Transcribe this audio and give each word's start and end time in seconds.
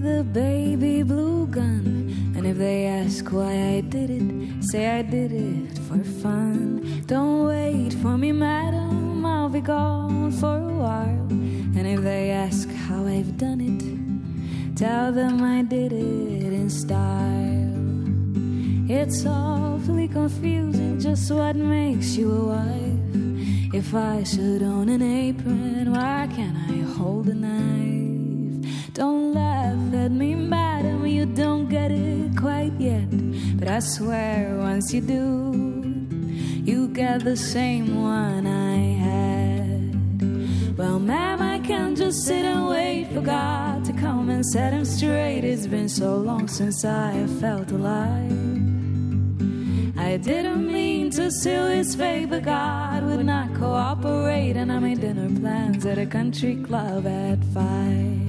with 0.00 0.20
a 0.20 0.22
baby 0.22 1.02
blue 1.02 1.46
gun. 1.48 2.32
And 2.36 2.46
if 2.46 2.56
they 2.56 2.86
ask 2.86 3.32
why 3.32 3.52
I 3.78 3.80
did 3.80 4.10
it, 4.10 4.62
say 4.62 4.86
I 4.98 5.02
did 5.02 5.32
it 5.32 5.76
for 5.86 5.98
fun. 6.22 7.02
Don't 7.06 7.46
wait 7.46 7.94
for 7.94 8.16
me, 8.16 8.30
madam, 8.30 9.26
I'll 9.26 9.48
be 9.48 9.60
gone 9.60 10.30
for 10.30 10.56
a 10.56 10.76
while. 10.86 11.26
And 11.76 11.84
if 11.86 12.00
they 12.02 12.30
ask 12.30 12.68
how 12.86 13.06
I've 13.06 13.36
done 13.36 13.60
it, 13.60 14.76
tell 14.76 15.10
them 15.10 15.42
I 15.42 15.62
did 15.62 15.92
it 15.92 16.52
in 16.60 16.70
style. 16.70 17.74
It's 18.88 19.26
awfully 19.26 20.06
confusing 20.06 21.00
just 21.00 21.28
what 21.32 21.56
makes 21.56 22.16
you 22.16 22.30
a 22.30 22.44
wife. 22.54 23.74
If 23.74 23.94
I 23.94 24.22
should 24.22 24.62
own 24.62 24.88
an 24.90 25.02
apron, 25.02 25.92
why 25.92 26.28
can't 26.36 26.56
I 26.70 26.76
hold 26.96 27.28
a 27.28 27.34
knife? 27.34 28.94
Don't 28.94 29.34
at 30.08 30.12
me, 30.14 30.34
madam, 30.34 31.06
you 31.06 31.26
don't 31.26 31.68
get 31.68 31.90
it 31.90 32.34
quite 32.34 32.72
yet. 32.78 33.10
But 33.58 33.68
I 33.68 33.80
swear 33.80 34.56
once 34.56 34.94
you 34.94 35.02
do, 35.02 35.52
you 36.70 36.88
get 36.88 37.24
the 37.24 37.36
same 37.36 38.02
one 38.02 38.46
I 38.46 38.76
had. 39.06 40.78
Well, 40.78 40.98
ma'am, 40.98 41.42
I 41.42 41.58
can't 41.58 41.94
just 41.94 42.24
sit 42.24 42.42
and 42.42 42.68
wait 42.68 43.08
for 43.12 43.20
God 43.20 43.84
to 43.84 43.92
come 43.92 44.30
and 44.30 44.44
set 44.46 44.72
him 44.72 44.86
straight. 44.86 45.44
It's 45.44 45.66
been 45.66 45.90
so 45.90 46.16
long 46.16 46.48
since 46.48 46.86
I 46.86 47.26
felt 47.40 47.70
alive. 47.70 48.32
I 49.98 50.16
didn't 50.16 50.72
mean 50.72 51.10
to 51.10 51.30
seal 51.30 51.66
his 51.66 51.94
fate, 51.94 52.30
but 52.30 52.44
God 52.44 53.04
would 53.04 53.26
not 53.26 53.54
cooperate. 53.54 54.56
And 54.56 54.72
I 54.72 54.78
made 54.78 55.00
dinner 55.00 55.28
plans 55.38 55.84
at 55.84 55.98
a 55.98 56.06
country 56.06 56.56
club 56.56 57.06
at 57.06 57.44
five. 57.52 58.27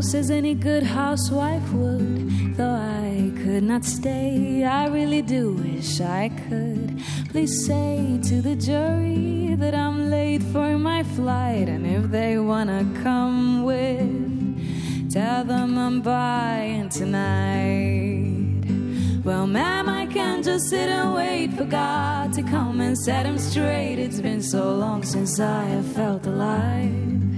Courthouse 0.00 0.14
as 0.14 0.30
any 0.30 0.54
good 0.54 0.82
housewife 0.82 1.72
would. 1.72 2.56
Though 2.56 2.70
I 2.70 3.30
could 3.42 3.62
not 3.62 3.84
stay, 3.84 4.64
I 4.64 4.86
really 4.86 5.22
do 5.22 5.52
wish 5.52 6.00
I 6.00 6.30
could. 6.48 7.02
Please 7.28 7.66
say 7.66 8.18
to 8.28 8.40
the 8.40 8.56
jury 8.56 9.54
that 9.58 9.74
I'm 9.74 10.10
late 10.10 10.42
for 10.52 10.78
my 10.78 11.02
flight, 11.02 11.68
and 11.68 11.86
if 11.86 12.10
they 12.10 12.38
wanna 12.38 12.84
come 13.02 13.64
with, 13.64 15.12
tell 15.12 15.44
them 15.44 15.76
I'm 15.76 16.00
buying 16.00 16.88
tonight. 16.88 18.64
Well, 19.22 19.46
ma'am, 19.46 19.88
I 19.88 20.06
can't 20.06 20.44
just 20.44 20.70
sit 20.70 20.88
and 20.88 21.14
wait 21.14 21.52
for 21.52 21.66
God 21.66 22.32
to 22.34 22.42
come 22.42 22.80
and 22.80 22.96
set 22.96 23.26
him 23.26 23.38
straight. 23.38 23.98
It's 23.98 24.20
been 24.20 24.42
so 24.42 24.74
long 24.74 25.02
since 25.02 25.38
I 25.38 25.64
have 25.64 25.86
felt 25.92 26.26
alive. 26.26 27.29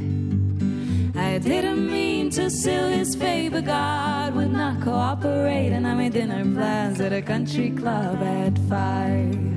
I 1.14 1.38
didn't 1.38 1.90
mean 1.90 2.30
to 2.30 2.48
seal 2.48 2.88
his 2.88 3.14
fate, 3.14 3.50
but 3.50 3.66
God 3.66 4.34
would 4.34 4.52
not 4.52 4.80
cooperate, 4.82 5.72
and 5.72 5.86
I 5.86 5.94
made 5.94 6.12
dinner 6.12 6.42
plans 6.42 7.00
at 7.00 7.12
a 7.12 7.20
country 7.20 7.70
club 7.70 8.22
at 8.22 8.58
five. 8.68 9.52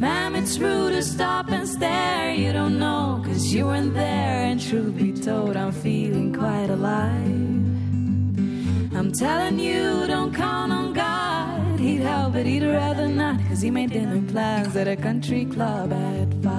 Ma'am, 0.00 0.36
it's 0.36 0.58
rude 0.58 0.92
to 0.92 1.02
stop 1.02 1.50
and 1.50 1.68
stare. 1.68 2.32
You 2.32 2.52
don't 2.52 2.78
know, 2.78 3.20
cause 3.24 3.52
you 3.52 3.66
weren't 3.66 3.94
there. 3.94 4.44
And 4.44 4.60
truth 4.60 4.96
be 4.96 5.12
told, 5.12 5.56
I'm 5.56 5.72
feeling 5.72 6.32
quite 6.32 6.70
alive. 6.70 7.24
I'm 8.96 9.10
telling 9.12 9.58
you, 9.58 10.06
don't 10.06 10.32
count 10.32 10.72
on 10.72 10.92
God. 10.92 11.80
He'd 11.80 12.02
help, 12.02 12.34
but 12.34 12.46
he'd 12.46 12.62
rather 12.62 13.08
not, 13.08 13.40
cause 13.48 13.60
he 13.60 13.72
made 13.72 13.90
dinner 13.90 14.22
plans 14.30 14.76
at 14.76 14.86
a 14.86 14.96
country 14.96 15.44
club 15.46 15.92
at 15.92 16.32
five. 16.44 16.57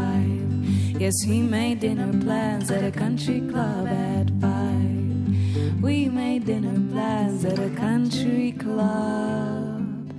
Yes, 0.99 1.15
we 1.25 1.41
made 1.41 1.79
dinner 1.79 2.11
plans 2.21 2.69
at 2.71 2.83
a 2.83 2.91
country 2.91 3.39
club 3.39 3.87
at 3.87 4.29
five. 4.41 5.81
We 5.81 6.09
made 6.09 6.45
dinner 6.45 6.77
plans 6.91 7.45
at 7.45 7.57
a 7.57 7.69
country 7.69 8.51
club 8.51 10.11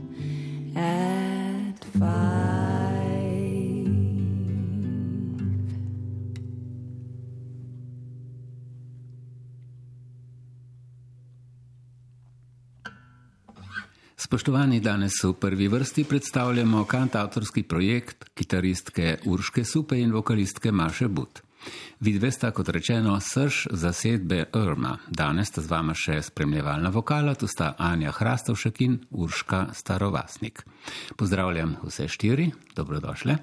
at 0.74 1.84
five. 1.98 2.49
Spoštovani, 14.20 14.80
danes 14.80 15.12
v 15.24 15.32
prvi 15.32 15.68
vrsti 15.68 16.04
predstavljamo 16.04 16.84
kantautorski 16.84 17.62
projekt 17.62 18.24
kitaristke 18.34 19.18
Urške 19.24 19.64
Supe 19.64 19.96
in 20.00 20.12
vokalistke 20.12 20.72
Maše 20.72 21.08
But. 21.08 21.40
Vidve 22.00 22.30
sta, 22.30 22.50
kot 22.50 22.68
rečeno, 22.68 23.16
srž 23.20 23.66
zasedbe 23.70 24.44
Irma. 24.54 24.98
Danes 25.08 25.48
sta 25.48 25.64
z 25.64 25.70
vama 25.70 25.94
še 25.96 26.18
spremljevalna 26.22 26.90
vokala, 26.92 27.32
tu 27.34 27.48
sta 27.48 27.72
Anja 27.78 28.12
Hrastovšek 28.12 28.82
in 28.84 28.98
Urška 29.10 29.70
Starovasnik. 29.72 30.66
Pozdravljam 31.16 31.78
vse 31.86 32.08
štiri, 32.08 32.50
dobrodošle. 32.76 33.38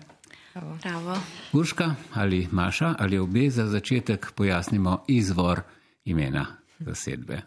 Bravo. 0.53 1.17
Urška 1.57 1.95
ali 2.13 2.47
Maša 2.51 2.93
ali 2.99 3.17
obe 3.17 3.49
za 3.49 3.65
začetek 3.65 4.29
pojasnimo 4.35 5.03
izvor 5.07 5.61
imena 6.05 6.45
zasedbe. 6.79 7.41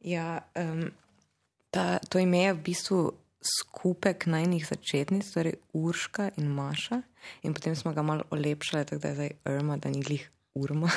Ja, 0.00 0.38
um, 0.56 0.88
ta, 1.70 1.98
to 2.08 2.18
ime 2.18 2.38
je 2.38 2.52
v 2.52 2.62
bistvu 2.64 3.00
skupek 3.40 4.26
najnih 4.26 4.66
začetnic, 4.66 5.24
torej 5.32 5.56
Urška 5.72 6.30
in 6.36 6.50
Maša, 6.52 7.00
in 7.42 7.54
potem 7.56 7.76
smo 7.76 7.92
ga 7.92 8.02
malo 8.02 8.26
olepšali, 8.30 8.84
tako 8.84 9.00
da 9.00 9.08
je 9.08 9.14
zdaj 9.14 9.32
Irma, 9.48 9.76
da 9.76 9.90
ni 9.90 10.02
glih 10.02 10.30
Urma. 10.54 10.90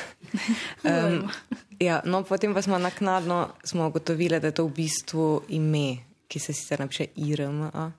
um, 0.83 1.29
ja, 1.79 2.01
no, 2.05 2.23
potem 2.23 2.53
pa 2.53 2.61
smo 2.61 2.77
naknadno 2.77 3.49
smo 3.63 3.87
ugotovili, 3.87 4.39
da 4.39 4.47
je 4.49 4.59
to 4.59 4.65
v 4.65 4.73
bistvu 4.73 5.43
ime, 5.49 5.97
ki 6.27 6.39
se 6.39 6.53
sicer 6.53 6.79
napiše 6.79 7.05
IRM. 7.15 7.61
Uh, 7.61 7.91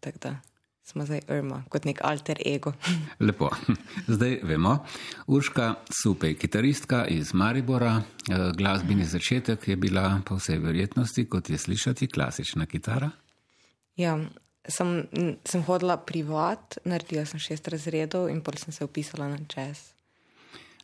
tako 0.00 0.18
da 0.18 0.36
smo 0.86 1.04
zdaj 1.04 1.20
Irma, 1.28 1.62
kot 1.68 1.84
nek 1.84 2.00
alter 2.04 2.38
ego. 2.46 2.72
Lepo. 3.26 3.50
Zdaj 4.06 4.38
vemo. 4.42 4.78
Urška 5.26 5.74
Supej, 6.02 6.36
kitaristka 6.38 7.04
iz 7.06 7.34
Maribora, 7.34 8.02
eh, 8.30 8.52
glasbeni 8.56 9.04
začetek 9.04 9.68
je 9.68 9.76
bila 9.76 10.20
po 10.26 10.38
vsej 10.38 10.58
verjetnosti, 10.58 11.28
kot 11.28 11.50
je 11.50 11.58
slišati, 11.58 12.06
klasična 12.06 12.66
kitara. 12.66 13.10
Ja, 13.96 14.18
sem, 14.68 15.06
sem 15.44 15.62
hodila 15.66 15.96
privat, 15.96 16.78
naredila 16.84 17.26
sem 17.26 17.40
šest 17.40 17.68
razredov 17.68 18.30
in 18.30 18.40
potem 18.40 18.66
sem 18.66 18.72
se 18.72 18.84
upisala 18.84 19.28
na 19.28 19.38
jazz. 19.56 19.92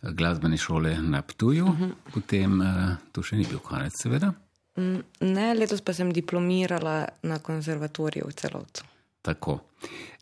Glasbene 0.03 0.57
šole 0.59 0.97
na 1.03 1.23
Ptuju, 1.23 1.67
uh 1.67 1.81
-huh. 1.81 1.93
potem 2.15 2.61
uh, 2.61 2.97
tu 3.13 3.23
še 3.23 3.37
ni 3.37 3.47
bil 3.47 3.59
konec, 3.59 3.93
seveda. 4.03 4.33
Mm, 4.77 5.03
Ne, 5.21 5.55
letos 5.55 5.81
pa 5.81 5.93
sem 5.93 6.13
diplomirala 6.13 7.09
na 7.23 7.39
konzervatoriju 7.39 8.27
v 8.29 8.33
celovcu. 8.33 8.92
Tako. 9.23 9.61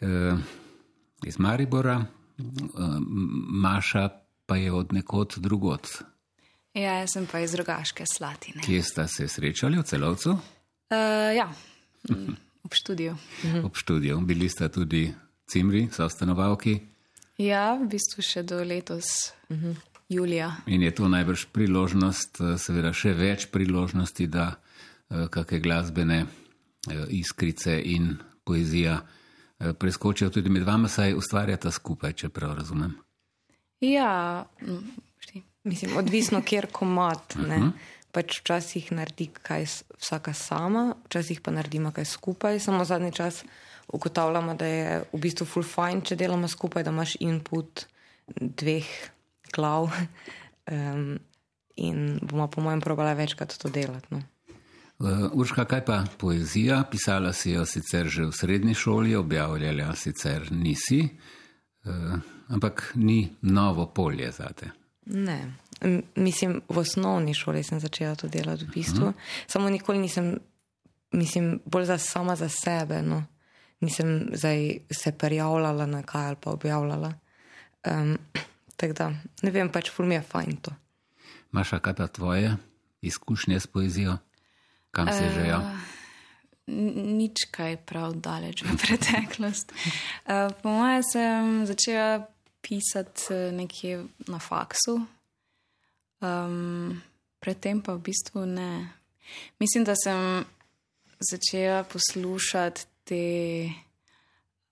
E, 0.01 0.07
iz 1.27 1.39
Maribora, 1.39 2.05
e, 2.39 2.43
Maša 3.51 4.09
pa 4.47 4.57
je 4.57 4.73
od 4.73 4.93
nekod 4.93 5.35
drugot. 5.37 5.89
Ja, 6.75 7.01
jaz 7.01 7.13
sem 7.13 7.27
pa 7.27 7.41
iz 7.41 7.53
drugaške 7.53 8.05
slatine. 8.07 8.63
Kje 8.63 8.83
sta 8.83 9.07
se 9.09 9.29
srečali 9.29 9.79
v 9.79 9.83
celovcu? 9.83 10.31
Uh, 10.31 11.31
ja, 11.37 11.49
ob 12.67 12.75
študiju. 12.75 13.17
Ob 13.65 13.77
študiju. 13.77 14.21
Bili 14.21 14.49
sta 14.49 14.69
tudi 14.69 15.09
cimri, 15.47 15.89
so 15.93 16.09
stanovalki. 16.09 16.79
Ja, 17.39 17.75
v 17.75 17.89
bistvu 17.91 18.23
še 18.23 18.43
do 18.43 18.63
letos, 18.65 19.33
-huh. 19.49 19.77
julija. 20.09 20.57
In 20.67 20.83
je 20.83 20.95
to 20.95 21.09
najbrž 21.09 21.47
priložnost, 21.53 22.39
seveda 22.59 22.93
še 22.93 23.15
več 23.15 23.47
priložnosti, 23.47 24.27
da 24.27 24.55
kakšne 25.09 25.61
glasbene 25.61 26.27
iskrice 27.09 27.83
in 27.85 28.19
poezija 28.45 29.01
eh, 29.01 29.73
preskočijo 29.73 30.31
tudi 30.31 30.51
med 30.51 30.63
vama, 30.63 30.89
saj 30.89 31.15
ustvarjata 31.15 31.71
skupaj, 31.71 32.13
če 32.13 32.29
prav 32.29 32.57
razumem. 32.59 32.97
Ja, 33.81 34.45
mm. 34.63 35.09
Mislim, 35.65 35.97
odvisno, 35.97 36.43
kjer 36.43 36.67
komat. 36.73 37.35
Uh 37.37 37.43
-huh. 37.43 37.71
Pač 38.13 38.41
včasih 38.41 38.93
naredi 38.93 39.27
kaj 39.43 39.67
vsaka 39.99 40.33
sama, 40.33 40.95
včasih 41.05 41.41
pa 41.41 41.51
naredimo 41.51 41.93
kaj 41.93 42.05
skupaj. 42.05 42.59
Samo 42.61 42.85
zadnji 42.85 43.13
čas 43.13 43.45
ugotavljamo, 43.89 44.55
da 44.55 44.67
je 44.67 45.05
v 45.13 45.19
bistvu 45.19 45.47
full 45.47 45.65
fine, 45.65 46.01
če 46.05 46.17
delamo 46.17 46.49
skupaj, 46.49 46.83
da 46.83 46.91
imaš 46.91 47.17
input 47.21 47.87
dveh 48.37 48.87
glav. 49.53 49.91
Um, 50.71 51.19
in 51.77 52.19
bomo, 52.23 52.47
po 52.47 52.61
mojem, 52.61 52.81
probali 52.81 53.15
večkrat 53.15 53.59
to 53.59 53.69
delati. 53.69 54.07
No. 54.11 54.23
Uh, 55.01 55.31
Urška, 55.33 55.65
kaj 55.65 55.85
pa 55.85 56.05
poezija? 56.19 56.83
Pisala 56.91 57.33
si 57.33 57.55
jo 57.55 57.65
sicer 57.65 58.07
že 58.07 58.27
v 58.29 58.33
srednji 58.37 58.75
šoli, 58.75 59.15
objavljala 59.17 59.95
sicer 59.97 60.53
nisi, 60.53 61.09
uh, 61.85 62.19
ampak 62.49 62.93
ni 62.95 63.31
novo 63.41 63.87
polje 63.87 64.33
za 64.33 64.53
te. 64.53 64.71
Ne. 65.07 65.53
Mislim, 66.17 66.61
v 66.69 66.79
osnovni 66.79 67.35
šoli 67.35 67.63
sem 67.63 67.81
začela 67.81 68.15
to 68.15 68.29
delati, 68.29 68.65
v 68.65 68.69
bistvu. 68.75 69.05
Uh 69.05 69.11
-huh. 69.11 69.47
Samo 69.47 69.71
nikoli 69.71 69.99
nisem, 69.99 70.39
mislim, 71.13 71.61
bolj 71.65 71.85
za 71.85 71.99
sama 71.99 72.37
za 72.37 72.49
sebe. 72.49 73.03
No. 73.03 73.25
Nisem 73.81 74.29
zdaj 74.33 74.79
se 74.91 75.13
prijavljala 75.13 75.87
na 75.87 76.03
kaj 76.03 76.27
ali 76.27 76.37
pa 76.41 76.51
objavljala. 76.51 77.13
Um, 77.91 78.19
Tako 78.77 78.93
da, 78.93 79.13
ne 79.43 79.51
vem, 79.51 79.69
pač 79.69 79.91
ful 79.91 80.07
mi 80.07 80.15
je 80.15 80.23
fajn 80.23 80.57
to. 80.57 80.71
Maša, 81.51 81.79
kaj 81.79 81.95
pa 81.95 82.07
tvoje 82.07 82.57
izkušnje 83.01 83.61
s 83.61 83.67
poezijo? 83.67 84.17
Kam 84.91 85.07
si 85.13 85.25
že 85.35 85.47
ja? 85.47 85.61
Nič 86.71 87.51
kaj 87.51 87.83
prav 87.87 88.15
daleč 88.19 88.63
v 88.63 88.75
preteklost. 88.83 89.75
Uh, 90.27 90.51
po 90.63 90.71
mojem 90.71 91.03
sem 91.07 91.45
začela 91.67 92.27
pisati 92.61 93.33
eh, 93.33 93.53
nekje 93.53 94.05
na 94.29 94.39
faksu, 94.39 95.01
um, 96.21 97.01
predtem 97.41 97.81
pa 97.81 97.97
v 97.97 98.05
bistvu 98.05 98.45
ne. 98.47 98.93
Mislim, 99.59 99.85
da 99.85 99.97
sem 99.97 100.45
začela 101.21 101.85
poslušati 101.85 102.85
te 103.05 103.25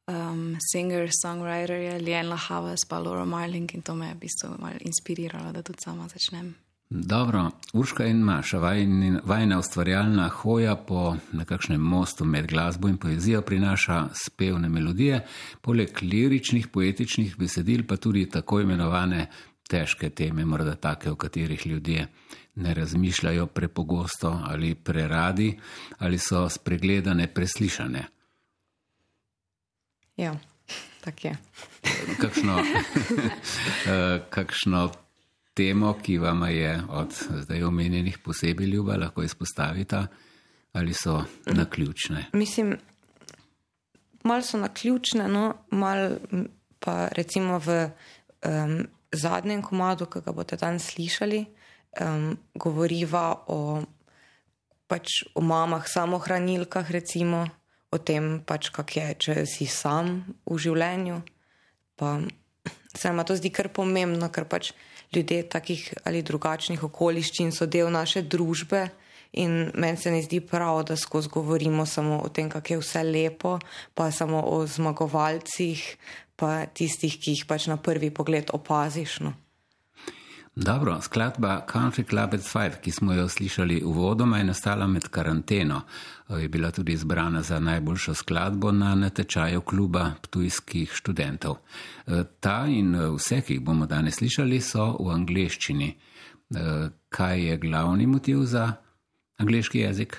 um, 0.06 0.56
singer-songwriterje, 0.60 1.98
Lian 2.04 2.28
Lahavas, 2.28 2.84
pa 2.88 2.98
Laura 2.98 3.24
Marling 3.24 3.74
in 3.74 3.82
to 3.82 3.94
me 3.94 4.08
je 4.08 4.14
v 4.14 4.18
bistvu 4.18 4.56
malo 4.58 4.78
inspiriralo, 4.80 5.52
da 5.52 5.62
tudi 5.62 5.82
sama 5.84 6.08
začnem. 6.08 6.67
Dobro, 6.90 7.50
Urška 7.72 8.06
in 8.06 8.16
Maša, 8.16 8.58
vajni- 8.58 9.20
vajna 9.24 9.58
ustvarjalna 9.58 10.28
hoja 10.28 10.76
po 10.76 11.16
nekakšnem 11.32 11.80
mostu 11.80 12.24
med 12.24 12.46
glasbo 12.46 12.88
in 12.88 12.96
poezijo 12.96 13.42
prinaša 13.42 14.08
spevne 14.12 14.68
melodije, 14.68 15.26
poleg 15.60 16.02
liričnih, 16.02 16.68
poetičnih 16.68 17.36
besedil 17.38 17.86
pa 17.86 17.96
tudi 17.96 18.28
tako 18.30 18.60
imenovane 18.60 19.26
težke 19.68 20.10
teme, 20.10 20.44
morda 20.44 20.74
take, 20.74 21.10
o 21.10 21.16
katerih 21.16 21.66
ljudje 21.66 22.06
ne 22.54 22.74
razmišljajo 22.74 23.46
prepogosto 23.46 24.40
ali 24.44 24.74
preradi, 24.74 25.58
ali 25.98 26.18
so 26.18 26.48
spregledane, 26.48 27.26
preslišane. 27.34 28.04
Ja, 30.16 30.36
tako 31.04 31.28
je. 31.28 31.36
Kakšno, 32.20 32.58
eh, 33.86 34.20
kakšno 34.30 34.90
temo, 35.58 35.96
ki 36.02 36.18
vam 36.22 36.44
je 36.50 36.72
od 36.88 37.14
zdaj 37.42 37.62
omenjenih 37.66 38.18
posebej 38.22 38.66
ljuba, 38.66 38.96
lahko 38.96 39.22
izpostavita, 39.26 40.06
ali 40.72 40.94
so 40.94 41.24
naključne. 41.46 42.28
Mislim, 42.32 42.76
malo 44.22 44.42
so 44.42 44.58
naključne, 44.58 45.28
no, 45.28 45.54
malo 45.70 46.16
pa 46.78 47.08
recimo 47.12 47.58
v 47.58 47.90
um, 48.46 48.86
zadnjem 49.12 49.62
komadu, 49.62 50.06
ki 50.06 50.22
ga 50.22 50.32
boste 50.32 50.56
danes 50.60 50.92
slišali, 50.92 51.44
um, 52.04 52.36
govoriva 52.54 53.24
o, 53.50 53.80
pač 54.86 55.22
o 55.34 55.42
mamah, 55.42 55.88
samohranilkah, 55.90 56.90
recimo 56.90 57.46
o 57.90 57.98
tem, 57.98 58.38
pač, 58.46 58.70
kak 58.70 58.94
je, 58.96 59.08
če 59.18 59.34
si 59.48 59.66
sam 59.66 60.20
v 60.46 60.58
življenju. 60.60 61.18
Pa 61.98 62.20
se 62.94 63.10
nam 63.10 63.26
to 63.26 63.34
zdi 63.34 63.50
kar 63.50 63.72
pomembno, 63.74 64.28
ker 64.30 64.46
pač 64.46 64.70
ljudje 65.14 65.48
takih 65.48 65.94
ali 66.04 66.22
drugačnih 66.22 66.82
okoliščin 66.84 67.52
so 67.52 67.66
del 67.66 67.90
naše 67.90 68.22
družbe. 68.22 68.88
In 69.32 69.70
meni 69.74 70.00
se 70.00 70.10
ne 70.10 70.22
zdi 70.24 70.40
prav, 70.40 70.82
da 70.88 70.96
skozi 70.96 71.28
govorimo 71.28 71.86
samo 71.86 72.20
o 72.24 72.28
tem, 72.28 72.48
kako 72.50 72.72
je 72.72 72.78
vse 72.80 73.02
lepo, 73.04 73.58
pa 73.94 74.10
samo 74.10 74.40
o 74.40 74.62
zmagovalcih, 74.66 75.82
pa 76.36 76.64
tistih, 76.66 77.18
ki 77.20 77.36
jih 77.36 77.44
pač 77.44 77.66
na 77.68 77.76
prvi 77.76 78.08
pogled 78.10 78.48
opaziš. 78.56 79.18
No. 79.20 79.34
Dobro, 80.60 81.00
skladba 81.00 81.66
Country 81.72 82.08
Club 82.08 82.34
at 82.34 82.40
Five, 82.40 82.80
ki 82.82 82.90
smo 82.90 83.12
jo 83.12 83.28
slišali 83.28 83.82
uvodoma, 83.84 84.38
je 84.38 84.44
nastala 84.44 84.86
med 84.86 85.08
karanteno. 85.08 85.82
Je 86.28 86.48
bila 86.48 86.70
tudi 86.70 86.92
izbrana 86.92 87.42
za 87.42 87.60
najboljšo 87.60 88.14
skladbo 88.14 88.72
na 88.72 88.94
natečaju 88.94 89.60
kluba 89.60 90.10
tujskih 90.30 90.90
študentov. 90.92 91.56
Ta 92.40 92.66
in 92.66 92.96
vse, 93.14 93.40
ki 93.40 93.52
jih 93.54 93.62
bomo 93.62 93.86
danes 93.86 94.18
slišali, 94.18 94.60
so 94.60 94.96
v 94.98 95.14
angleščini. 95.14 95.92
Kaj 97.08 97.46
je 97.46 97.56
glavni 97.56 98.06
motiv 98.06 98.42
za 98.42 98.72
angliški 99.36 99.78
jezik? 99.78 100.16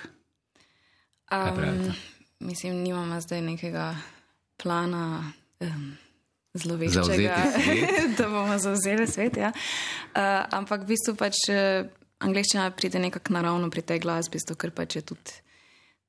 Pravite? 1.28 1.92
Mislim, 2.38 2.80
nimamo 2.80 3.20
zdaj 3.20 3.42
nekega 3.42 3.96
plana. 4.56 5.32
Um, 5.60 5.96
Zloveščega, 6.58 7.36
da 8.18 8.26
bomo 8.26 8.56
zauzeli 8.58 9.06
svet. 9.06 9.38
Ja. 9.38 9.52
Uh, 10.10 10.42
ampak 10.58 10.82
v 10.82 10.96
bistvu 10.96 11.14
pač 11.18 11.44
uh, 11.52 11.86
angliščina 12.26 12.70
pride 12.74 12.98
nekako 13.02 13.36
naravno 13.38 13.70
pri 13.70 13.84
tej 13.86 14.02
glasbi, 14.02 14.40
zato 14.42 14.58
ker 14.58 14.74
pač 14.74 14.98
je 14.98 15.04
tudi 15.12 15.36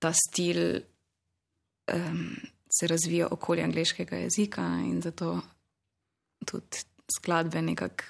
ta 0.02 0.10
stil 0.18 0.82
um, 1.94 2.24
se 2.72 2.88
razvija 2.88 3.28
okoli 3.32 3.62
angliškega 3.62 4.24
jezika 4.24 4.66
in 4.82 5.02
zato 5.02 5.40
tudi 6.46 6.82
skladbe 7.18 7.62
nekako 7.62 8.04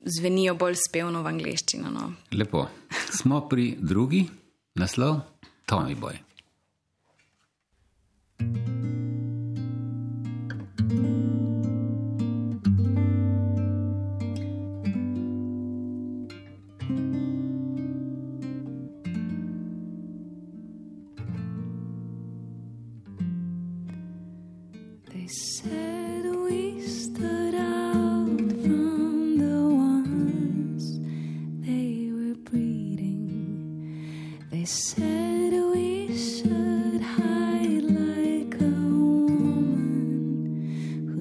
zvenijo 0.00 0.54
bolj 0.54 0.76
spevno 0.88 1.22
v 1.22 1.32
angliščino. 1.32 1.90
No. 1.90 2.12
Lepo. 2.32 2.66
Smo 3.16 3.40
pri 3.48 3.76
drugi, 3.80 4.26
naslov 4.74 5.20
Tommy 5.66 5.96
Boy. 5.96 6.20
They 8.38 8.95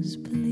was. 0.06 0.45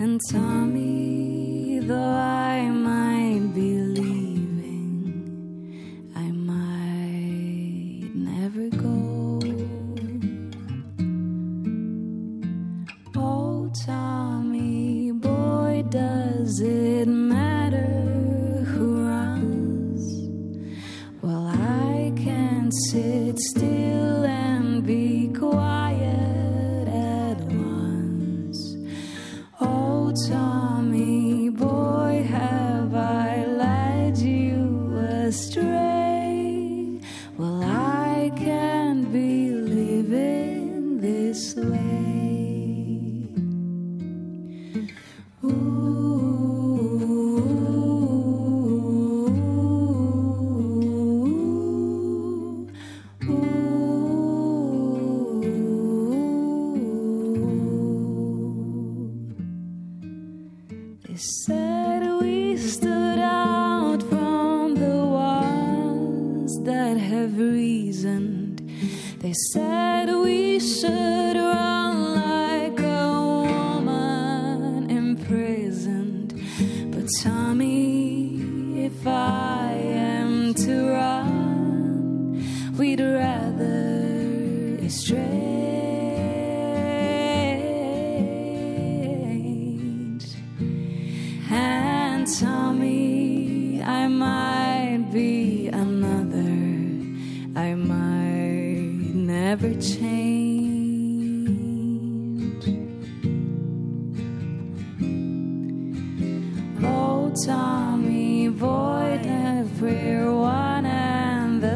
and 0.00 0.20
Tommy. 0.28 0.79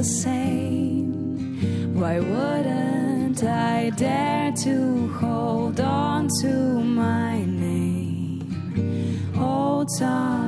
Same, 0.04 1.94
why 1.94 2.20
wouldn't 2.20 3.42
I 3.42 3.90
dare 3.90 4.52
to 4.64 5.08
hold 5.14 5.80
on 5.80 6.28
to 6.42 6.80
my 6.80 7.44
name? 7.44 9.32
Oh, 9.36 9.86
Tommy 9.98 10.43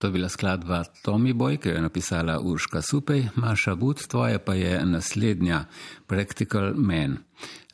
To 0.00 0.06
je 0.06 0.12
bila 0.12 0.28
skladba 0.28 0.84
Tommy 1.04 1.32
Boy, 1.32 1.58
ki 1.60 1.68
jo 1.68 1.74
je 1.74 1.80
napisala 1.80 2.40
Urška 2.40 2.80
Supej, 2.82 3.26
Maša 3.36 3.74
Bud, 3.74 4.00
tvoja 4.08 4.38
pa 4.38 4.54
je 4.54 4.80
naslednja 4.86 5.64
Practical 6.06 6.72
Man. 6.74 7.18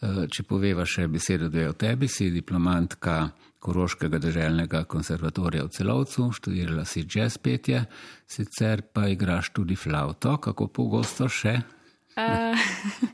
Eh, 0.02 0.26
Če 0.26 0.42
poveva 0.42 0.82
še 0.82 1.06
besedo 1.06 1.46
dve 1.48 1.68
o 1.70 1.76
tebi, 1.78 2.08
si 2.10 2.32
diplomantka 2.34 3.30
Koroškega 3.62 4.18
državnega 4.18 4.82
konservatorija 4.90 5.68
v 5.68 5.74
celovcu, 5.78 6.26
študirala 6.34 6.84
si 6.84 7.06
jazz 7.06 7.38
petje, 7.38 7.84
sicer 8.26 8.82
pa 8.82 9.06
igraš 9.06 9.52
tudi 9.54 9.78
flauto, 9.78 10.34
kako 10.42 10.66
pogosto 10.66 11.30
še? 11.30 11.60
Uh, 12.18 12.58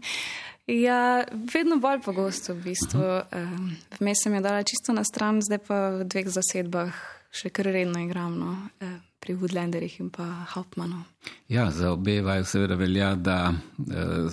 ja, 0.89 1.21
vedno 1.53 1.77
bolj 1.85 2.01
pogosto 2.01 2.57
v 2.57 2.73
bistvu. 2.73 3.09
Um, 3.29 3.75
Vmes 4.01 4.25
sem 4.25 4.41
jo 4.41 4.41
dala 4.41 4.65
čisto 4.65 4.97
na 4.97 5.05
stran, 5.05 5.45
zdaj 5.45 5.69
pa 5.69 5.89
v 6.01 6.09
dveh 6.09 6.33
zasedbah 6.33 7.21
še 7.33 7.51
kar 7.51 7.71
redno 7.73 8.01
igram, 8.05 8.37
no, 8.39 8.57
eh, 8.81 8.99
pri 9.23 9.37
Woodlanderjih 9.39 10.01
in 10.01 10.11
pa 10.11 10.27
Hauptmanu. 10.53 11.05
Ja, 11.49 11.71
za 11.71 11.93
obe 11.93 12.21
vaju 12.23 12.45
seveda 12.45 12.77
velja, 12.77 13.15
da 13.15 13.53
eh, 13.53 14.29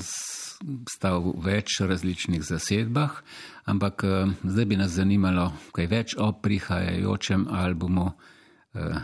sta 0.89 1.13
v 1.17 1.33
več 1.45 1.79
različnih 1.79 2.43
zasedbah, 2.43 3.21
ampak 3.69 4.03
eh, 4.03 4.33
zdaj 4.43 4.65
bi 4.65 4.79
nas 4.79 4.97
zanimalo 4.97 5.51
kaj 5.75 5.87
več 5.87 6.17
o 6.17 6.31
prihajajočem 6.33 7.47
albumu 7.47 8.11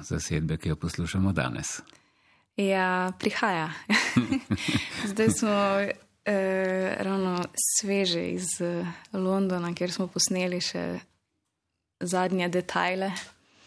zasedbe, 0.06 0.60
ki 0.62 0.70
jo 0.70 0.76
poslušamo 0.78 1.32
danes. 1.34 1.80
Ja, 2.56 3.12
prihaja. 3.20 3.72
zdaj 5.12 5.32
smo 5.34 5.56
eh, 5.82 6.96
ravno 7.02 7.40
sveže 7.58 8.28
iz 8.30 8.46
Londona, 9.12 9.74
kjer 9.74 9.92
smo 9.92 10.06
posneli 10.08 10.62
še 10.62 10.86
zadnje 12.00 12.52
detajle. 12.54 13.10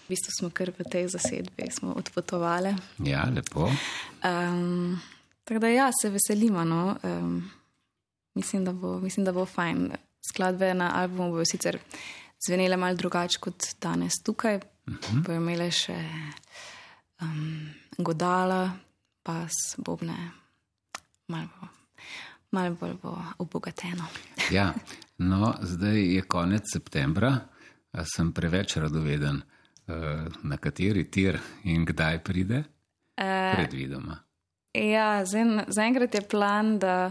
V 0.08 0.16
bistvu 0.16 0.32
smo 0.32 0.48
kar 0.50 0.70
v 0.72 0.88
tej 0.88 1.10
zasedbi, 1.12 1.68
smo 1.68 1.92
odpotovali. 1.92 2.72
Ja, 3.04 3.26
lepo. 3.28 3.68
Um, 4.24 4.96
tako 5.44 5.60
da 5.60 5.68
ja, 5.68 5.90
se 5.92 6.08
veselimo. 6.08 6.64
No. 6.64 6.96
Um, 7.02 7.50
mislim, 8.34 8.64
da 8.64 8.72
bo, 8.72 9.00
mislim, 9.00 9.24
da 9.24 9.32
bo 9.32 9.44
fajn. 9.44 9.90
Skladbe 10.32 10.72
na 10.74 10.90
albumu 10.96 11.30
bodo 11.30 11.44
sicer 11.44 11.78
zvenele 12.46 12.76
malo 12.76 12.96
drugače 12.96 13.38
kot 13.40 13.66
danes 13.80 14.12
tukaj. 14.24 14.56
Uh 14.56 14.62
-huh. 14.94 15.22
Bojo 15.26 15.36
imele 15.36 15.70
še 15.70 15.98
um, 17.20 17.68
godala, 17.98 18.70
pas, 19.22 19.52
bobne, 19.76 20.30
malo, 21.28 21.48
bo, 21.60 21.68
malo 22.50 22.76
bolj 22.80 22.94
bo 23.02 23.22
obogateno. 23.38 24.04
Ja, 24.50 24.74
no, 25.30 25.54
zdaj 25.62 26.14
je 26.14 26.22
konec 26.22 26.62
septembra, 26.72 27.38
sem 28.16 28.32
preveč 28.32 28.76
radoveden, 28.76 29.42
na 30.42 30.56
kateri 30.56 31.04
tir 31.04 31.38
in 31.64 31.84
kdaj 31.84 32.18
pride? 32.18 32.62
Predvidoma. 33.54 34.18
Ja, 34.74 35.24
zdaj- 35.24 35.64
zaenkrat 35.68 36.14
je 36.14 36.20
plan, 36.22 36.78
da 36.78 37.10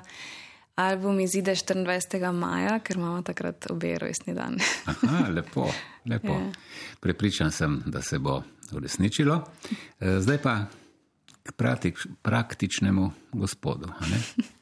album 0.75 1.19
izide 1.19 1.51
24. 1.51 2.31
maja, 2.31 2.79
ker 2.79 2.95
imamo 2.95 3.21
takrat 3.21 3.65
obe 3.71 3.97
rojstni 3.97 4.33
dan. 4.33 4.57
Aha, 4.85 5.27
lepo, 5.29 5.67
lepo. 6.05 6.27
Ja. 6.29 6.51
Prepričan 6.99 7.51
sem, 7.51 7.81
da 7.85 8.01
se 8.01 8.19
bo 8.19 8.43
uresničilo. 8.71 9.43
Eh, 9.99 10.19
Zdaj 10.21 10.37
pa 10.37 10.65
k 11.43 11.51
praktič, 11.51 12.07
praktičnemu 12.21 13.11
gospodu. 13.33 13.89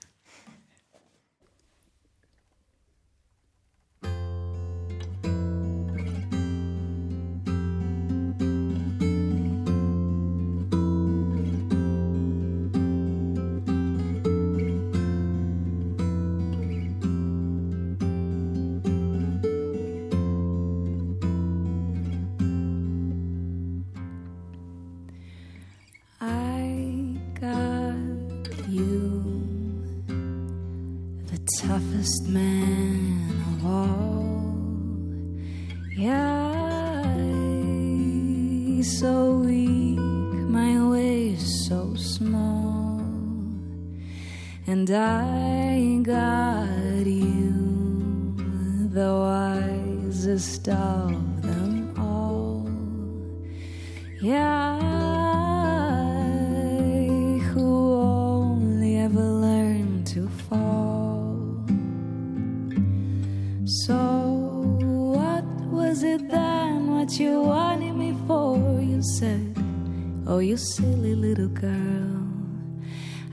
Oh, 70.28 70.40
you 70.40 70.58
silly 70.58 71.14
little 71.14 71.50
girl. 71.50 72.28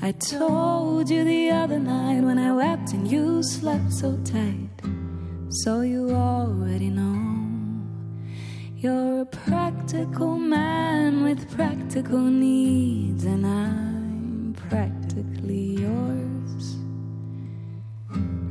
I 0.03 0.13
told 0.13 1.09
you 1.09 1.25
the 1.25 1.49
other 1.51 1.79
night 1.79 2.21
when 2.21 2.39
I 2.39 2.53
wept 2.53 2.93
and 2.93 3.11
you 3.11 3.43
slept 3.43 3.91
so 3.91 4.19
tight. 4.25 4.69
So 5.49 5.81
you 5.81 6.11
already 6.11 6.91
know. 6.91 7.19
You're 8.77 9.23
a 9.23 9.25
practical 9.25 10.37
man 10.37 11.23
with 11.23 11.51
practical 11.57 12.19
needs, 12.19 13.25
and 13.25 13.47
I'm 13.47 14.55
practically 14.69 15.81
yours. 15.81 16.77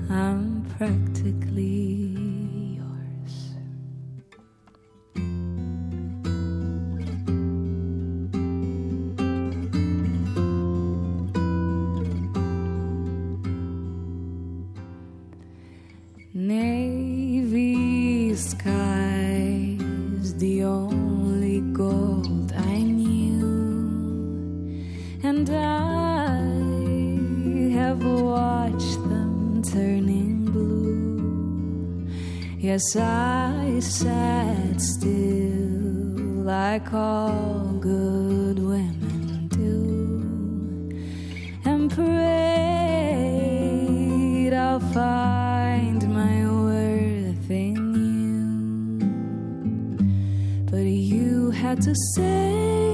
I'm 0.10 0.66
practically 0.80 2.01
I 32.84 33.80
sat 33.80 34.82
still 34.82 35.14
like 36.44 36.92
all 36.92 37.78
good 37.80 38.58
women 38.58 39.48
do 39.50 40.90
and 41.64 41.92
prayed 41.92 42.12
I'll 44.54 44.80
find 44.80 46.10
my 46.12 46.44
worth 46.50 47.52
in 47.52 47.76
you. 48.10 49.06
But 50.66 50.88
you 50.88 51.52
had 51.52 51.84
to 51.84 51.94
say 52.16 52.91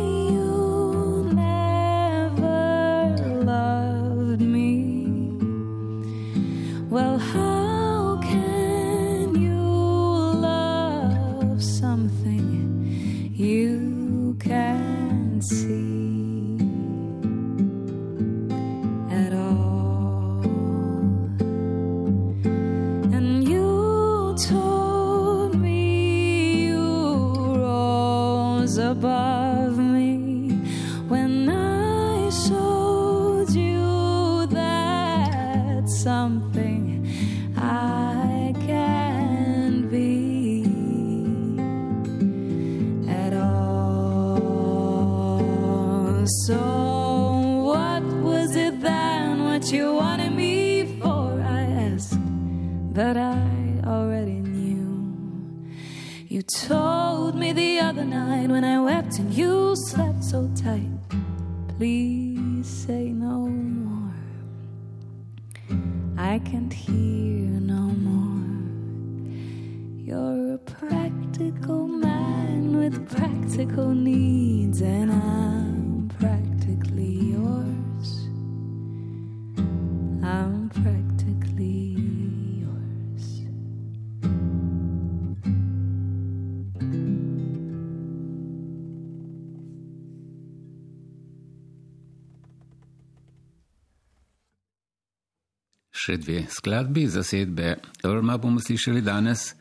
Še 96.08 96.16
dve 96.24 96.46
skladbi 96.48 97.02
zasedbe 97.12 97.74
Irma 98.08 98.38
bomo 98.40 98.62
slišali 98.64 99.02
danes. 99.04 99.58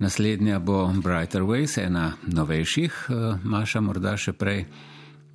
Naslednja 0.00 0.56
bo 0.56 0.86
Brighter 0.88 1.44
Ways, 1.44 1.76
ena 1.76 2.14
novejših, 2.24 2.92
eh, 3.12 3.36
Maša 3.44 3.82
morda 3.84 4.16
še 4.16 4.32
prej. 4.32 4.64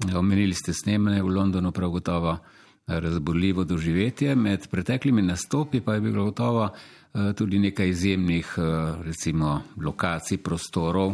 Omenili 0.09 0.57
ste 0.57 0.73
snemanje 0.73 1.21
v 1.21 1.29
Londonu, 1.29 1.71
prav 1.71 1.91
gotovo 1.91 2.39
razborljivo 2.87 3.63
doživetje. 3.63 4.35
Med 4.35 4.65
preteklimi 4.71 5.21
nastopi 5.21 5.81
pa 5.85 5.93
je 5.93 6.01
bilo 6.01 6.25
gotovo 6.25 6.65
eh, 6.65 7.33
tudi 7.37 7.59
nekaj 7.59 7.89
izjemnih 7.89 8.53
eh, 8.57 8.95
recimo, 9.05 9.61
lokacij, 9.77 10.41
prostorov. 10.41 11.13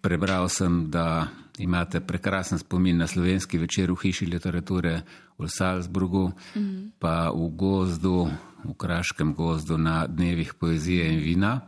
Prebral 0.00 0.46
sem, 0.48 0.86
da 0.90 1.26
imate 1.58 2.00
prekrasen 2.00 2.58
spomin 2.58 2.98
na 2.98 3.06
slovenski 3.06 3.58
večer 3.58 3.90
v 3.90 3.96
hiši 4.02 4.26
literature 4.26 5.02
v 5.38 5.48
Salzburgu, 5.48 6.28
mm 6.28 6.62
-hmm. 6.62 6.90
pa 6.98 7.30
v 7.30 7.48
gozdu, 7.56 8.30
v 8.64 8.74
kraškem 8.74 9.34
gozdu 9.34 9.78
na 9.78 10.06
dnevih 10.06 10.54
poezije 10.54 11.12
in 11.12 11.20
vina. 11.20 11.60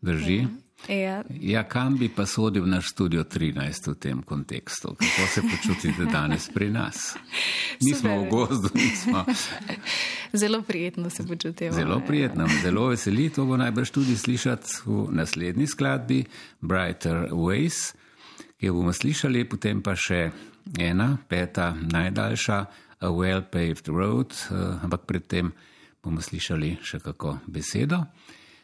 Drži? 0.00 0.46
Ja, 0.88 1.22
Ja, 1.40 1.64
kam 1.64 1.98
bi 1.98 2.08
pa 2.08 2.26
sodil 2.26 2.66
naš 2.66 2.92
studio 2.94 3.24
13 3.24 3.90
v 3.90 3.94
tem 3.94 4.22
kontekstu? 4.22 4.94
Kako 4.94 5.26
se 5.26 5.42
počutite 5.42 6.04
danes 6.12 6.48
pri 6.54 6.70
nas? 6.70 7.16
Nismo 7.82 8.10
v 8.10 8.24
Super. 8.24 8.30
gozdu, 8.30 8.68
nismo. 8.74 9.24
zelo 10.32 10.62
prijetno 10.62 11.10
se 11.10 11.26
počutim. 11.26 11.72
Zelo 11.72 12.00
prijetno, 12.06 12.46
me 12.46 12.62
zelo 12.62 12.86
veseli, 12.86 13.30
to 13.30 13.44
bo 13.44 13.56
najbrž 13.56 13.90
tudi 13.90 14.16
slišati 14.16 14.68
v 14.86 15.08
naslednji 15.10 15.66
skladbi 15.66 16.24
Brighter 16.60 17.28
Ways, 17.30 17.94
ki 18.58 18.66
jo 18.66 18.74
bomo 18.74 18.92
slišali, 18.92 19.44
potem 19.48 19.82
pa 19.82 19.94
še 19.96 20.30
ena, 20.78 21.16
peta, 21.28 21.72
najdaljša, 21.92 22.66
A 23.00 23.06
Well-Paved 23.14 23.86
Road, 23.88 24.34
eh, 24.50 24.54
ampak 24.82 25.06
predtem 25.06 25.52
bomo 26.02 26.18
slišali 26.18 26.78
še 26.82 26.98
kako 26.98 27.38
besedo. 27.46 28.02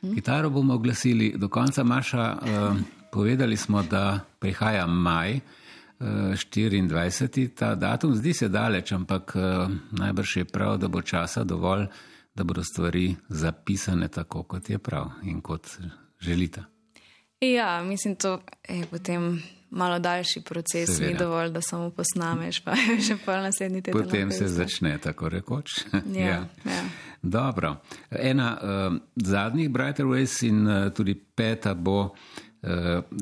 Kitaro 0.03 0.51
bomo 0.51 0.75
oglasili 0.75 1.35
do 1.39 1.49
konca 1.49 1.85
Maša. 1.85 2.39
eh, 2.43 2.83
Povedali 3.11 3.57
smo, 3.57 3.83
da 3.83 4.21
prihaja 4.39 4.87
maj, 4.87 5.37
eh, 5.37 6.35
24. 6.35 7.49
ta 7.55 7.75
datum, 7.75 8.15
zdi 8.15 8.35
se 8.35 8.49
daleč, 8.49 8.93
ampak 8.93 9.33
eh, 9.37 9.69
najbrž 9.91 10.37
je 10.37 10.45
prav, 10.45 10.79
da 10.79 10.89
bo 10.89 11.03
časa 11.03 11.45
dovolj, 11.45 11.87
da 12.35 12.45
bodo 12.45 12.65
stvari 12.65 13.17
zapisane 13.29 14.09
tako, 14.09 14.43
kot 14.43 14.71
je 14.71 14.79
prav 14.79 15.11
in 15.23 15.41
kot 15.41 15.79
želite. 16.21 16.65
Ja, 17.41 17.83
mislim, 17.83 18.17
to 18.17 18.41
je 18.69 18.87
potem 18.87 19.43
malo 19.75 19.99
daljši 19.99 20.41
proces, 20.41 20.89
Seveda. 20.89 21.07
ni 21.07 21.19
dovolj, 21.19 21.51
da 21.51 21.61
samo 21.61 21.91
posnameš, 21.91 22.61
pa 22.61 22.71
je 22.73 23.01
že 23.09 23.17
pol 23.17 23.43
naslednji 23.43 23.83
teden. 23.83 24.03
Potem 24.03 24.31
se 24.31 24.49
začne 24.49 24.99
tako 24.99 25.29
rekoč. 25.29 25.83
Ja, 26.15 26.47
ja. 26.65 26.83
Dobro. 27.23 27.77
Ena 28.11 28.49
uh, 28.55 28.97
zadnjih 29.17 29.71
Brighter 29.71 30.07
Ways 30.07 30.47
in 30.47 30.67
uh, 30.67 30.93
tudi 30.93 31.15
peta 31.15 31.75
bo 31.75 32.01
uh, 32.03 32.11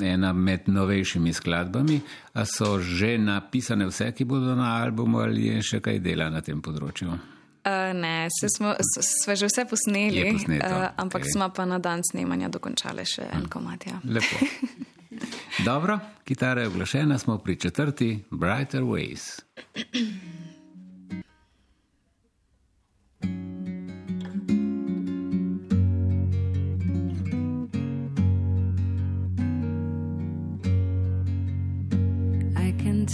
ena 0.02 0.32
med 0.32 0.60
novejšimi 0.66 1.32
skladbami. 1.32 2.00
A 2.32 2.44
so 2.44 2.78
že 2.78 3.18
napisane 3.18 3.86
vse, 3.86 4.12
ki 4.12 4.24
bodo 4.24 4.54
na 4.54 4.82
albumu 4.82 5.20
ali 5.20 5.46
je 5.46 5.62
še 5.62 5.80
kaj 5.80 5.98
dela 5.98 6.30
na 6.30 6.40
tem 6.40 6.62
področju? 6.62 7.08
Uh, 7.62 7.92
ne, 7.94 8.26
se 8.40 8.48
smo, 8.50 8.74
s- 8.74 9.22
smo 9.22 9.36
že 9.36 9.46
vse 9.46 9.64
posneli, 9.70 10.32
posneto, 10.32 10.66
uh, 10.66 10.88
ampak 10.98 11.22
okay. 11.22 11.30
smo 11.30 11.46
pa 11.54 11.64
na 11.64 11.78
dan 11.78 12.02
snemanja 12.02 12.48
dokončali 12.50 13.06
še 13.06 13.28
en 13.32 13.46
komat. 13.46 13.86
Ja. 13.86 14.00
Lepo. 14.02 14.42
Dobro, 15.64 15.98
kitara 16.24 16.60
je 16.60 16.66
oglašena, 16.66 17.18
smo 17.18 17.38
pri 17.38 17.56
četrti 17.56 18.24
Brighter 18.30 18.82
Ways. 18.82 19.40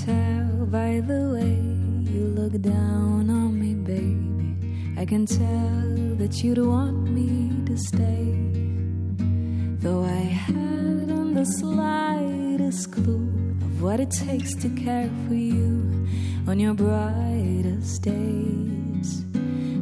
Tell 0.07 0.67
by 0.67 1.01
the 1.01 1.23
way 1.35 1.57
you 2.13 2.25
look 2.37 2.53
down 2.61 3.31
on 3.31 3.59
me, 3.59 3.75
baby. 3.75 5.01
I 5.01 5.05
can 5.07 5.25
tell 5.27 6.17
that 6.19 6.45
you'd 6.45 6.59
want 6.59 7.11
me 7.11 7.51
to 7.65 7.77
stay. 7.77 8.27
Though 9.83 10.05
I 10.05 10.23
hadn't 10.45 10.98
the 11.39 11.45
slightest 11.45 12.91
clue 12.91 13.31
of 13.63 13.81
what 13.81 14.01
it 14.01 14.11
takes 14.11 14.57
to 14.57 14.69
care 14.71 15.09
for 15.29 15.35
you 15.35 16.05
on 16.49 16.59
your 16.59 16.75
brightest 16.75 18.03
days. 18.03 19.25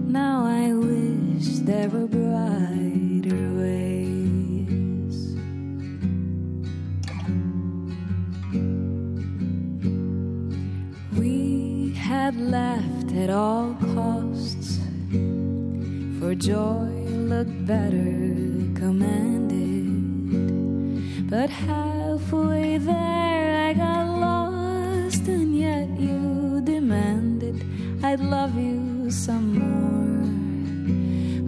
Now 0.05 0.45
I 0.45 0.75
wish 0.75 1.61
there 1.61 1.89
were 1.89 2.09
brighter 2.09 3.45
ways. 3.57 5.17
We 11.19 11.95
had 11.95 12.37
laughed 12.37 13.13
at 13.13 13.31
all 13.31 13.75
costs, 13.95 14.79
for 16.21 16.35
joy 16.35 16.91
looked 17.33 17.65
better 17.65 18.26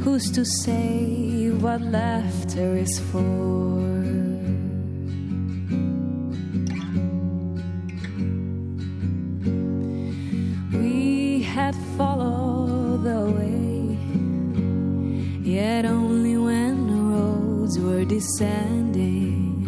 Who's 0.08 0.30
to 0.30 0.44
say 0.46 1.50
what 1.50 1.82
laughter 1.82 2.78
is 2.78 2.98
for? 3.12 3.76
We 10.72 11.42
had 11.42 11.74
followed 11.98 13.04
the 13.04 13.22
way, 13.36 13.98
yet 15.44 15.84
only 15.84 16.38
when 16.38 16.86
the 16.86 17.02
roads 17.14 17.78
were 17.78 18.06
descending. 18.06 19.66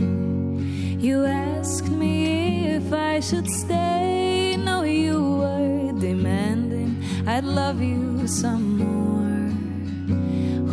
You 0.98 1.26
asked 1.26 1.90
me 1.90 2.66
if 2.78 2.90
I 2.94 3.20
should 3.20 3.48
stay. 3.50 4.56
No, 4.56 4.84
you 4.84 5.20
were 5.42 5.92
demanding 6.00 6.96
I'd 7.26 7.44
love 7.44 7.82
you 7.82 8.26
some. 8.26 8.79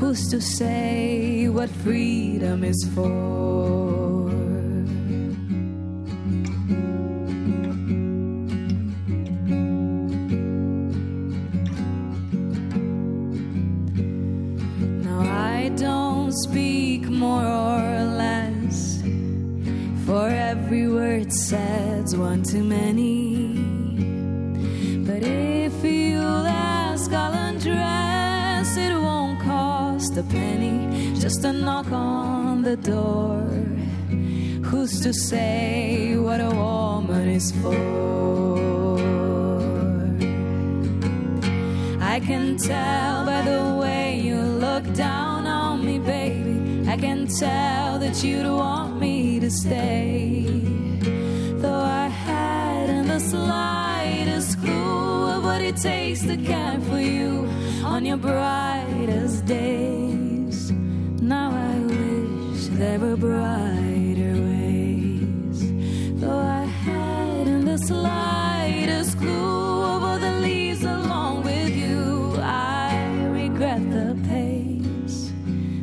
Who's 0.07 0.29
to 0.29 0.39
say 0.39 1.49
what 1.49 1.69
freedom 1.69 2.63
is 2.63 2.89
for? 2.95 3.96
A 30.17 30.23
penny, 30.23 31.13
just 31.19 31.43
a 31.43 31.53
knock 31.53 31.91
on 31.91 32.63
the 32.63 32.75
door. 32.75 33.41
Who's 34.63 34.99
to 35.01 35.13
say 35.13 36.17
what 36.17 36.39
a 36.41 36.49
woman 36.49 37.29
is 37.29 37.51
for? 37.61 38.97
I 42.01 42.19
can 42.19 42.57
tell 42.57 43.25
by 43.25 43.41
the 43.43 43.77
way 43.79 44.19
you 44.19 44.37
look 44.41 44.91
down 44.93 45.45
on 45.45 45.85
me, 45.85 45.99
baby. 45.99 46.89
I 46.89 46.97
can 46.97 47.27
tell 47.27 47.99
that 47.99 48.23
you'd 48.23 48.47
want 48.47 48.99
me 48.99 49.39
to 49.39 49.51
stay. 49.51 50.45
Though 51.61 51.85
I 52.03 52.07
hadn't 52.07 53.07
the 53.07 53.19
slightest 53.19 54.59
clue 54.61 55.29
of 55.35 55.43
what 55.43 55.61
it 55.61 55.77
takes 55.77 56.21
to 56.25 56.37
care 56.37 56.79
for 56.89 56.99
you 56.99 57.47
on 57.83 58.03
your 58.03 58.17
brightest 58.17 59.45
days. 59.45 59.86
There 62.77 62.99
were 62.99 63.17
brighter 63.17 64.35
ways. 64.49 65.59
Though 66.21 66.37
I 66.37 66.65
hadn't 66.65 67.65
the 67.65 67.79
slightest 67.79 69.17
clue 69.17 69.83
over 69.83 70.19
the 70.19 70.33
leaves 70.33 70.83
along 70.83 71.43
with 71.43 71.75
you, 71.75 72.35
I 72.39 73.25
regret 73.31 73.81
the 73.89 74.15
pace. 74.29 75.33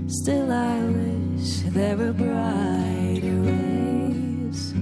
Still, 0.07 0.53
I 0.53 0.85
wish 0.85 1.63
there 1.75 1.97
were 1.97 2.13
brighter 2.13 3.43
ways. 3.43 4.73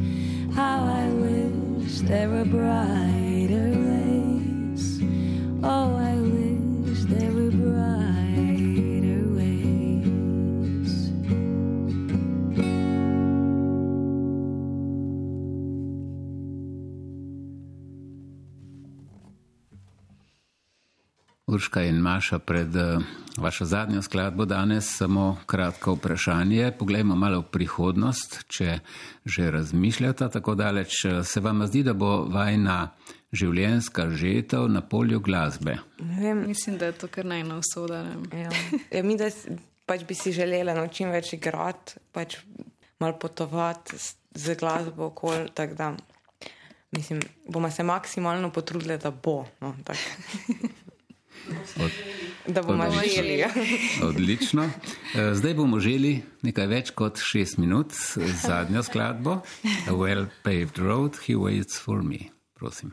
How 0.55 0.85
I 0.85 1.09
wish 1.09 2.01
there 2.01 2.29
were 2.29 2.45
brighter 2.45 3.12
Urška 21.63 21.83
in 21.83 22.01
Maša, 22.03 22.39
pred 22.39 22.77
eh, 22.77 22.99
vašo 23.39 23.65
zadnjo 23.65 24.03
skladbo 24.03 24.45
danes 24.45 24.97
samo 24.97 25.39
kratko 25.47 25.93
vprašanje. 25.95 26.73
Poglejmo 26.79 27.15
malo 27.15 27.39
v 27.41 27.51
prihodnost, 27.55 28.41
če 28.51 28.79
že 29.25 29.51
razmišljata 29.51 30.29
tako 30.29 30.55
daleč. 30.55 31.05
eh, 31.05 31.23
Se 31.25 31.41
vam 31.41 31.63
zdi, 31.67 31.85
da 31.87 31.95
bo 31.95 32.25
vajna 32.27 32.91
življenjska 33.33 34.09
žetev 34.11 34.67
na 34.69 34.81
polju 34.81 35.21
glasbe? 35.21 35.77
Ne 36.01 36.19
vem, 36.21 36.43
Mislim, 36.49 36.79
da 36.79 36.87
je 36.91 36.99
to 36.99 37.07
kar 37.07 37.25
najna 37.31 37.61
usoda. 37.63 38.03
Ja. 38.35 38.51
Ja, 38.91 39.03
mi 39.03 39.15
da 39.17 39.31
pač 39.87 40.03
bi 40.03 40.19
si 40.19 40.33
želela 40.35 40.75
no, 40.75 40.89
čim 40.89 41.15
več 41.15 41.31
igrati, 41.39 41.95
pač 42.13 42.41
malo 42.99 43.15
potovati 43.23 43.99
z, 43.99 44.17
z 44.35 44.59
glasbo 44.59 45.13
okoli. 45.15 45.47
tako 45.55 45.75
Da, 45.75 45.95
mislim, 46.91 47.23
bomo 47.47 47.71
se 47.71 47.83
maksimalno 47.87 48.51
potrudili, 48.51 48.99
da 48.99 49.11
bo. 49.15 49.45
No, 49.61 49.77
tak, 49.87 49.97
Od, 51.77 51.91
da 52.47 52.63
bomo 52.63 52.85
Odlično. 52.85 53.13
želi. 53.17 53.39
Ja. 53.39 53.51
odlično. 54.03 54.65
Eh, 55.15 55.35
Zdaj 55.35 55.55
bomo 55.55 55.81
želi 55.81 56.23
nekaj 56.43 56.67
več 56.67 56.91
kot 56.91 57.19
šest 57.23 57.59
minut 57.59 57.93
z 57.93 58.19
zadnjo 58.43 58.83
skladbo. 58.83 59.41
A 59.89 59.93
well 59.93 60.27
paved 60.43 60.79
road, 60.79 61.17
he 61.27 61.35
waits 61.35 61.81
for 61.81 62.03
me. 62.03 62.19
Prosim. 62.55 62.91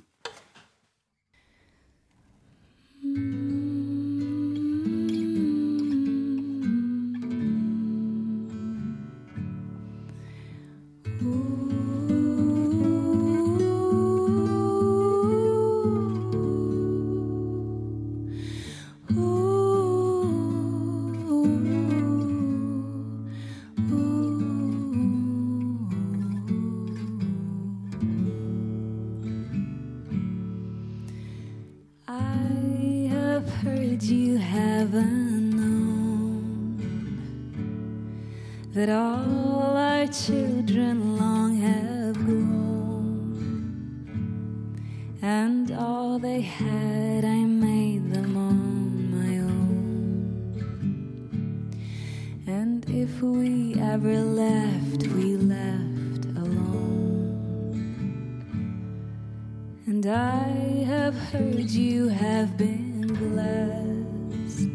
And 60.01 60.15
I 60.15 60.85
have 60.85 61.13
heard 61.13 61.69
you 61.71 62.07
have 62.07 62.55
been 62.55 63.01
blessed, 63.01 64.69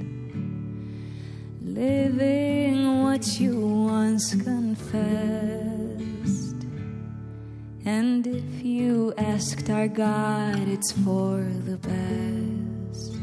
living 1.63 3.03
what 3.03 3.41
you 3.41 3.59
once 3.59 4.35
confessed. 4.35 4.93
And 7.87 8.27
if 8.27 8.63
you 8.63 9.15
asked 9.17 9.71
our 9.71 9.89
God, 9.89 10.69
it's 10.69 10.93
for 10.93 11.41
the 11.41 11.79
best 11.79 13.17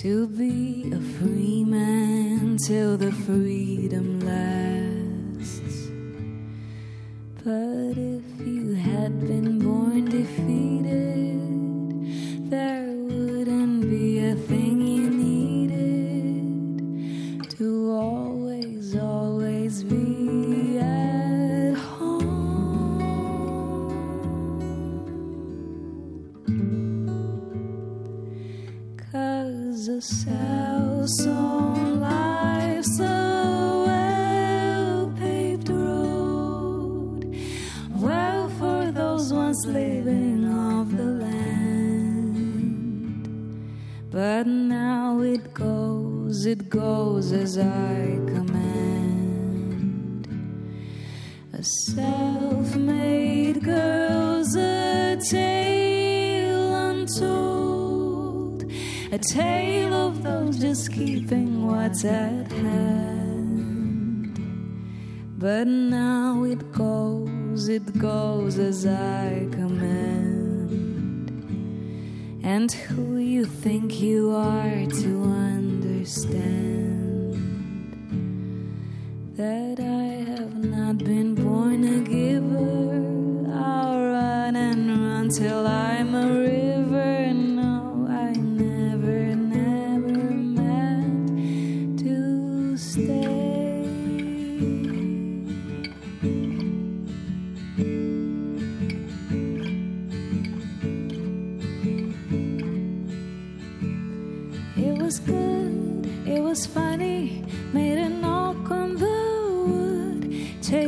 to 0.00 0.28
be 0.28 0.90
a 0.94 1.00
free 1.18 1.62
man 1.62 2.56
till 2.56 2.96
the 2.96 3.12
freedom 3.12 4.20
lasts. 4.20 5.90
But 7.44 7.98
if 7.98 8.27
had 8.98 9.20
been 9.20 9.60
born 9.60 10.06
defeated, 10.06 10.87
once 39.48 39.64
living 39.64 40.44
off 40.46 40.88
the 40.90 41.10
land. 41.24 42.44
But 44.10 44.46
now 44.46 45.20
it 45.22 45.54
goes, 45.54 46.44
it 46.44 46.68
goes 46.68 47.32
as 47.32 47.56
I 47.56 48.18
command. 48.34 50.28
A 51.54 51.62
self 51.64 52.76
made 52.76 53.64
girl's 53.64 54.54
a 54.54 55.16
tale 55.30 56.74
untold. 56.90 58.70
A 59.12 59.18
tale 59.18 59.94
of 59.94 60.22
those 60.22 60.58
just 60.58 60.92
keeping 60.92 61.66
what's 61.66 62.04
at 62.04 62.52
hand. 62.52 64.38
But 65.38 65.66
now 65.68 66.44
it 66.44 66.70
goes, 66.70 67.37
it 67.66 67.98
goes 67.98 68.56
as 68.56 68.86
I 68.86 69.48
command. 69.50 71.30
And 72.44 72.70
who 72.70 73.16
you 73.16 73.44
think 73.46 74.00
you 74.00 74.30
are 74.30 74.86
to 75.02 75.22
understand 75.24 76.54
that 79.36 79.80
I 79.80 80.30
have 80.30 80.54
not 80.54 80.98
been 80.98 81.34
born 81.34 81.82
a 81.82 81.98
giver. 81.98 83.50
I'll 83.52 84.02
run 84.12 84.54
and 84.54 84.88
run 84.88 85.28
till 85.28 85.66
I'm 85.66 85.97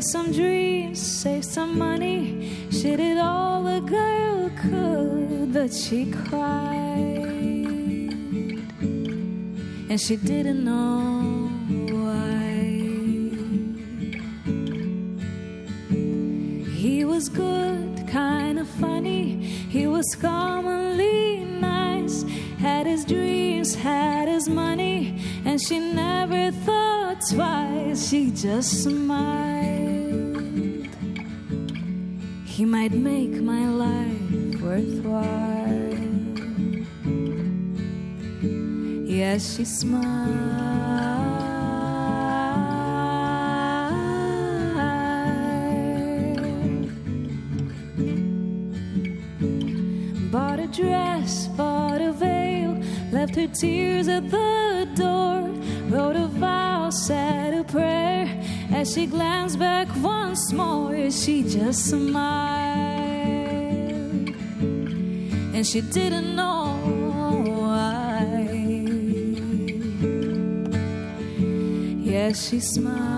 Chase 0.01 0.13
some 0.13 0.33
dreams, 0.33 0.99
save 0.99 1.45
some 1.45 1.79
money. 1.79 2.57
She 2.71 2.97
did 2.97 3.19
all 3.19 3.67
a 3.67 3.83
girl 3.83 4.51
could, 4.57 5.53
but 5.53 5.75
she 5.75 6.11
cried. 6.11 7.19
And 9.91 10.01
she 10.01 10.17
didn't 10.17 10.65
know 10.65 11.51
why. 11.93 12.51
He 16.83 17.05
was 17.05 17.29
good, 17.29 18.09
kind 18.09 18.59
of 18.59 18.69
funny. 18.69 19.43
He 19.69 19.87
was 19.87 20.07
commonly 20.19 21.45
nice. 21.45 22.25
Had 22.59 22.87
his 22.87 23.05
dreams, 23.05 23.75
had 23.75 24.29
his 24.29 24.49
money, 24.49 25.21
and 25.45 25.61
she 25.61 25.79
never 25.79 26.53
thought 26.65 27.19
twice. 27.29 28.09
She 28.09 28.31
just 28.31 28.85
smiled. 28.85 29.60
He 32.61 32.67
might 32.67 32.93
make 32.93 33.41
my 33.41 33.67
life 33.71 34.61
worthwhile. 34.61 35.25
Yes, 39.09 39.57
she 39.57 39.65
smiled. 39.65 40.03
Bought 50.31 50.61
a 50.61 50.67
dress, 50.67 51.49
bought 51.57 52.03
a 52.03 52.13
veil, 52.13 52.79
left 53.11 53.37
her 53.37 53.47
tears 53.47 54.07
at 54.09 54.31
the 54.31 54.87
door. 54.97 55.49
Wrote 55.89 56.17
a 56.17 56.27
vow, 56.27 56.91
said. 56.91 57.50
As 58.81 58.95
she 58.95 59.05
glanced 59.05 59.59
back 59.59 59.89
once 59.97 60.55
more, 60.55 61.11
she 61.11 61.43
just 61.43 61.91
smiled. 61.91 62.25
And 65.55 65.67
she 65.67 65.83
didn't 65.83 66.35
know 66.35 66.79
why. 67.61 68.49
Yes, 72.01 72.49
she 72.49 72.59
smiled. 72.61 73.10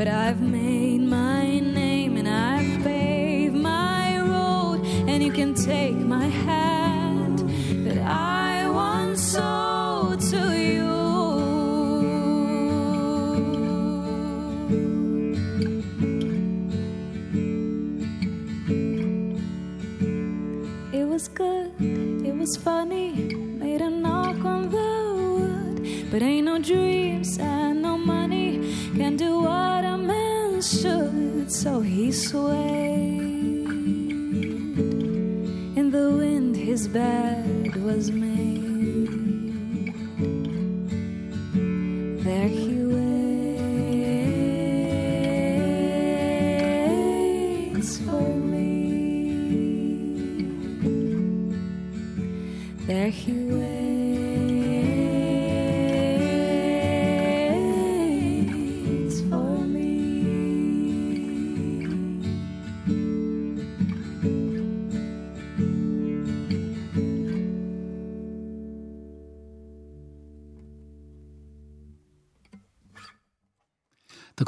But 0.00 0.08
I've 0.08 0.40
made 0.40 1.02
my 1.02 1.58
name 1.58 2.16
and 2.16 2.26
I've 2.26 2.82
paved 2.82 3.54
my 3.54 4.18
road, 4.18 4.80
and 5.06 5.22
you 5.22 5.30
can 5.30 5.52
take 5.52 5.94
my 5.94 6.24
hand 6.24 7.40
that 7.84 7.98
I 7.98 8.66
once 8.70 9.20
sold 9.20 10.20
to 10.30 10.56
you. 10.56 10.88
It 20.98 21.04
was 21.04 21.28
good, 21.28 21.74
it 21.78 22.34
was 22.34 22.56
funny, 22.56 23.34
made 23.34 23.82
a 23.82 23.90
knock 23.90 24.42
on 24.46 24.70
the 24.70 24.92
wood. 25.36 26.10
But 26.10 26.22
ain't 26.22 26.46
no 26.46 26.58
dreams 26.58 27.38
he 32.10 32.16
swayed. 32.16 33.68
In 35.78 35.90
the 35.92 36.10
wind, 36.10 36.56
his 36.56 36.88
bed 36.88 37.39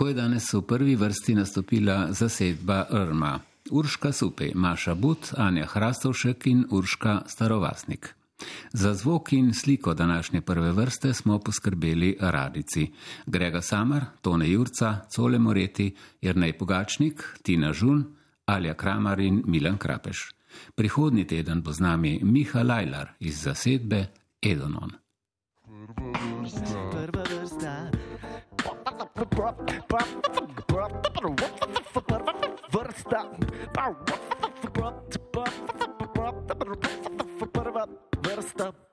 Tako 0.02 0.08
je 0.08 0.14
danes 0.14 0.52
v 0.52 0.60
prvi 0.66 0.96
vrsti 0.96 1.34
nastopila 1.34 2.08
zasedba 2.10 2.86
Irma. 2.90 3.38
Urška 3.70 4.12
Supej, 4.12 4.50
Maša 4.54 4.94
But, 4.94 5.30
Anja 5.38 5.66
Hrastovšek 5.66 6.46
in 6.46 6.64
Urška 6.70 7.22
Starovasnik. 7.26 8.14
Za 8.72 8.94
zvok 8.94 9.32
in 9.32 9.54
sliko 9.54 9.94
današnje 9.94 10.40
prve 10.40 10.72
vrste 10.72 11.14
smo 11.14 11.38
poskrbeli 11.38 12.16
radici. 12.20 12.90
Grega 13.26 13.62
Samar, 13.62 14.04
Tone 14.22 14.50
Jurca, 14.50 15.06
Cole 15.14 15.38
Moreti, 15.38 15.94
Jrnej 16.22 16.58
Pogačnik, 16.58 17.38
Tina 17.42 17.72
Žun, 17.72 18.04
Alja 18.46 18.74
Kramar 18.74 19.20
in 19.20 19.42
Milan 19.46 19.78
Krapeš. 19.78 20.34
Prihodni 20.74 21.26
teden 21.26 21.62
bo 21.62 21.72
z 21.72 21.80
nami 21.80 22.20
Miha 22.22 22.62
Lajlar 22.62 23.14
iz 23.20 23.42
zasedbe 23.42 24.06
Edonon. 24.42 24.90
Prva 25.62 26.40
vrsta. 26.40 26.81
Vrsta. 32.72 33.20
Prva 37.52 37.86
vrsta. 38.22 38.91